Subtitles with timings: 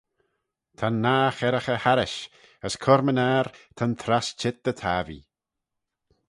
[0.77, 2.19] Ta'n nah cherraghey harrish,
[2.65, 3.45] as cur-my-ner,
[3.77, 5.25] ta'n trass cheet dy tappee.